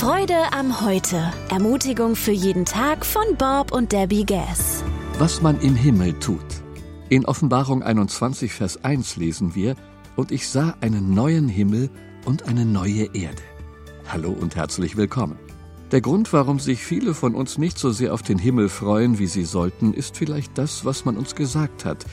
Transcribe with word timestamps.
Freude 0.00 0.50
am 0.52 0.80
Heute. 0.80 1.30
Ermutigung 1.50 2.16
für 2.16 2.32
jeden 2.32 2.64
Tag 2.64 3.04
von 3.04 3.36
Bob 3.36 3.70
und 3.70 3.92
Debbie 3.92 4.24
Gass. 4.24 4.82
Was 5.18 5.42
man 5.42 5.60
im 5.60 5.74
Himmel 5.74 6.18
tut. 6.20 6.40
In 7.10 7.26
Offenbarung 7.26 7.82
21, 7.82 8.50
Vers 8.50 8.82
1 8.82 9.16
lesen 9.16 9.54
wir, 9.54 9.76
Und 10.16 10.32
ich 10.32 10.48
sah 10.48 10.74
einen 10.80 11.12
neuen 11.12 11.48
Himmel 11.50 11.90
und 12.24 12.48
eine 12.48 12.64
neue 12.64 13.14
Erde. 13.14 13.42
Hallo 14.08 14.30
und 14.30 14.56
herzlich 14.56 14.96
willkommen. 14.96 15.38
Der 15.92 16.00
Grund, 16.00 16.32
warum 16.32 16.60
sich 16.60 16.82
viele 16.82 17.12
von 17.12 17.34
uns 17.34 17.58
nicht 17.58 17.78
so 17.78 17.90
sehr 17.90 18.14
auf 18.14 18.22
den 18.22 18.38
Himmel 18.38 18.70
freuen, 18.70 19.18
wie 19.18 19.26
sie 19.26 19.44
sollten, 19.44 19.92
ist 19.92 20.16
vielleicht 20.16 20.56
das, 20.56 20.86
was 20.86 21.04
man 21.04 21.18
uns 21.18 21.34
gesagt 21.34 21.84
hat, 21.84 22.06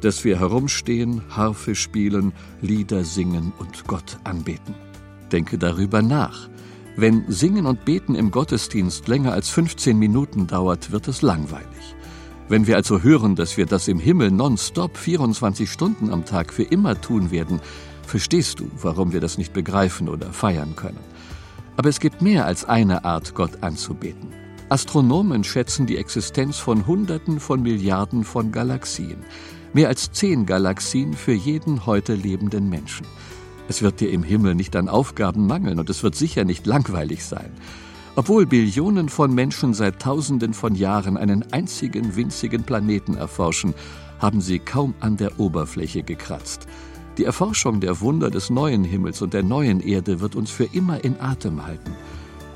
dass 0.00 0.24
wir 0.24 0.40
herumstehen, 0.40 1.20
Harfe 1.28 1.74
spielen, 1.74 2.32
Lieder 2.62 3.04
singen 3.04 3.52
und 3.58 3.86
Gott 3.86 4.16
anbeten. 4.24 4.74
Denke 5.30 5.58
darüber 5.58 6.00
nach. 6.00 6.48
Wenn 6.96 7.24
Singen 7.26 7.66
und 7.66 7.84
Beten 7.84 8.14
im 8.14 8.30
Gottesdienst 8.30 9.08
länger 9.08 9.32
als 9.32 9.48
15 9.48 9.98
Minuten 9.98 10.46
dauert, 10.46 10.92
wird 10.92 11.08
es 11.08 11.22
langweilig. 11.22 11.96
Wenn 12.48 12.68
wir 12.68 12.76
also 12.76 13.02
hören, 13.02 13.34
dass 13.34 13.56
wir 13.56 13.66
das 13.66 13.88
im 13.88 13.98
Himmel 13.98 14.30
nonstop 14.30 14.96
24 14.96 15.68
Stunden 15.68 16.10
am 16.10 16.24
Tag 16.24 16.52
für 16.52 16.62
immer 16.62 17.00
tun 17.00 17.32
werden, 17.32 17.60
verstehst 18.06 18.60
du, 18.60 18.70
warum 18.80 19.12
wir 19.12 19.20
das 19.20 19.38
nicht 19.38 19.52
begreifen 19.52 20.08
oder 20.08 20.32
feiern 20.32 20.76
können. 20.76 21.00
Aber 21.76 21.88
es 21.88 21.98
gibt 21.98 22.22
mehr 22.22 22.46
als 22.46 22.64
eine 22.64 23.04
Art, 23.04 23.34
Gott 23.34 23.62
anzubeten. 23.62 24.28
Astronomen 24.68 25.42
schätzen 25.42 25.86
die 25.86 25.96
Existenz 25.96 26.58
von 26.58 26.86
Hunderten 26.86 27.40
von 27.40 27.60
Milliarden 27.60 28.22
von 28.22 28.52
Galaxien. 28.52 29.24
Mehr 29.72 29.88
als 29.88 30.12
zehn 30.12 30.46
Galaxien 30.46 31.14
für 31.14 31.32
jeden 31.32 31.86
heute 31.86 32.14
lebenden 32.14 32.68
Menschen. 32.68 33.04
Es 33.66 33.80
wird 33.80 34.00
dir 34.00 34.10
im 34.10 34.22
Himmel 34.22 34.54
nicht 34.54 34.76
an 34.76 34.88
Aufgaben 34.88 35.46
mangeln 35.46 35.78
und 35.78 35.88
es 35.88 36.02
wird 36.02 36.14
sicher 36.14 36.44
nicht 36.44 36.66
langweilig 36.66 37.24
sein. 37.24 37.50
Obwohl 38.16 38.46
Billionen 38.46 39.08
von 39.08 39.34
Menschen 39.34 39.74
seit 39.74 40.00
Tausenden 40.00 40.54
von 40.54 40.74
Jahren 40.74 41.16
einen 41.16 41.50
einzigen 41.52 42.14
winzigen 42.14 42.62
Planeten 42.62 43.14
erforschen, 43.14 43.74
haben 44.20 44.40
sie 44.40 44.58
kaum 44.58 44.94
an 45.00 45.16
der 45.16 45.40
Oberfläche 45.40 46.02
gekratzt. 46.02 46.66
Die 47.16 47.24
Erforschung 47.24 47.80
der 47.80 48.00
Wunder 48.00 48.30
des 48.30 48.50
neuen 48.50 48.84
Himmels 48.84 49.22
und 49.22 49.34
der 49.34 49.42
neuen 49.42 49.80
Erde 49.80 50.20
wird 50.20 50.36
uns 50.36 50.50
für 50.50 50.64
immer 50.64 51.02
in 51.02 51.20
Atem 51.20 51.64
halten. 51.64 51.92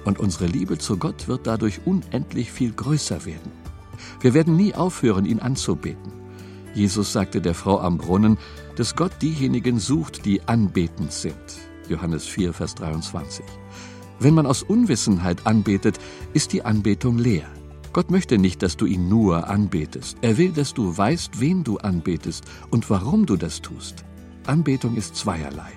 Und 0.04 0.20
unsere 0.20 0.46
Liebe 0.46 0.78
zu 0.78 0.96
Gott 0.96 1.26
wird 1.26 1.46
dadurch 1.46 1.80
unendlich 1.84 2.52
viel 2.52 2.72
größer 2.72 3.24
werden. 3.24 3.52
Wir 4.20 4.34
werden 4.34 4.56
nie 4.56 4.74
aufhören, 4.74 5.26
ihn 5.26 5.40
anzubeten. 5.40 6.17
Jesus 6.78 7.12
sagte 7.12 7.40
der 7.40 7.54
Frau 7.54 7.80
am 7.80 7.98
Brunnen, 7.98 8.38
dass 8.76 8.94
Gott 8.94 9.10
diejenigen 9.20 9.80
sucht, 9.80 10.24
die 10.24 10.46
anbetend 10.46 11.10
sind. 11.10 11.34
Johannes 11.88 12.24
4, 12.24 12.52
Vers 12.52 12.76
23. 12.76 13.44
Wenn 14.20 14.34
man 14.34 14.46
aus 14.46 14.62
Unwissenheit 14.62 15.44
anbetet, 15.44 15.98
ist 16.34 16.52
die 16.52 16.64
Anbetung 16.64 17.18
leer. 17.18 17.46
Gott 17.92 18.12
möchte 18.12 18.38
nicht, 18.38 18.62
dass 18.62 18.76
du 18.76 18.86
ihn 18.86 19.08
nur 19.08 19.48
anbetest. 19.48 20.18
Er 20.20 20.38
will, 20.38 20.52
dass 20.52 20.72
du 20.72 20.96
weißt, 20.96 21.40
wen 21.40 21.64
du 21.64 21.78
anbetest 21.78 22.44
und 22.70 22.88
warum 22.90 23.26
du 23.26 23.34
das 23.34 23.60
tust. 23.60 24.04
Anbetung 24.46 24.94
ist 24.94 25.16
zweierlei. 25.16 25.72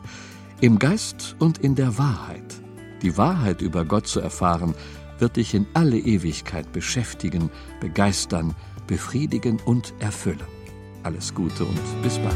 Im 0.59 0.77
Geist 0.77 1.35
und 1.39 1.57
in 1.57 1.73
der 1.73 1.97
Wahrheit. 1.97 2.61
Die 3.01 3.17
Wahrheit 3.17 3.63
über 3.63 3.85
Gott 3.85 4.05
zu 4.05 4.19
erfahren, 4.19 4.75
wird 5.17 5.37
dich 5.37 5.55
in 5.55 5.65
alle 5.73 5.97
Ewigkeit 5.97 6.71
beschäftigen, 6.71 7.49
begeistern, 7.79 8.53
befriedigen 8.85 9.59
und 9.65 9.95
erfüllen. 9.99 10.60
Alles 11.03 11.33
Gute 11.33 11.65
und 11.65 12.01
bis 12.03 12.17
bald. 12.19 12.35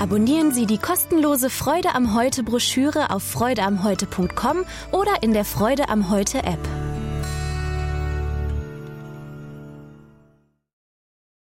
Abonnieren 0.00 0.52
Sie 0.52 0.66
die 0.66 0.78
kostenlose 0.78 1.48
Freude 1.48 1.94
am 1.94 2.14
Heute 2.14 2.42
Broschüre 2.42 3.10
auf 3.10 3.22
freudeamheute.com 3.22 4.64
oder 4.90 5.22
in 5.22 5.32
der 5.32 5.44
Freude 5.44 5.88
am 5.88 6.10
Heute 6.10 6.38
App. 6.38 6.58